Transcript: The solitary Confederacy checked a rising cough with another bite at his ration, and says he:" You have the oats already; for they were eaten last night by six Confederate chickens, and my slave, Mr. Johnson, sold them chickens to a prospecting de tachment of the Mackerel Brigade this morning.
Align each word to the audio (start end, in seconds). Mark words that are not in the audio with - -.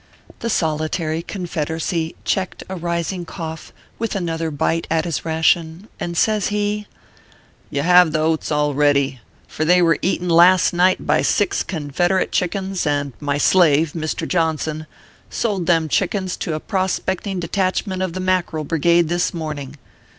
The 0.39 0.49
solitary 0.49 1.21
Confederacy 1.21 2.15
checked 2.25 2.63
a 2.67 2.75
rising 2.75 3.23
cough 3.23 3.71
with 3.99 4.15
another 4.15 4.49
bite 4.49 4.87
at 4.89 5.05
his 5.05 5.23
ration, 5.25 5.89
and 5.99 6.17
says 6.17 6.47
he:" 6.47 6.87
You 7.69 7.83
have 7.83 8.11
the 8.11 8.17
oats 8.19 8.51
already; 8.51 9.19
for 9.47 9.63
they 9.63 9.79
were 9.79 9.99
eaten 10.01 10.27
last 10.27 10.73
night 10.73 11.05
by 11.05 11.21
six 11.21 11.61
Confederate 11.61 12.31
chickens, 12.31 12.87
and 12.87 13.13
my 13.19 13.37
slave, 13.37 13.91
Mr. 13.93 14.27
Johnson, 14.27 14.87
sold 15.29 15.67
them 15.67 15.87
chickens 15.87 16.35
to 16.37 16.55
a 16.55 16.59
prospecting 16.59 17.39
de 17.39 17.47
tachment 17.47 18.03
of 18.03 18.13
the 18.13 18.19
Mackerel 18.19 18.63
Brigade 18.63 19.07
this 19.07 19.35
morning. 19.35 19.77